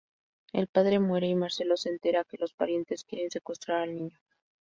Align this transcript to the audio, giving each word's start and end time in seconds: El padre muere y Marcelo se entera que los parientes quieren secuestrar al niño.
El 0.51 0.65
padre 0.65 0.97
muere 0.97 1.27
y 1.27 1.35
Marcelo 1.35 1.77
se 1.77 1.89
entera 1.89 2.23
que 2.23 2.37
los 2.39 2.53
parientes 2.53 3.03
quieren 3.03 3.29
secuestrar 3.29 3.83
al 3.83 3.93
niño. 3.93 4.17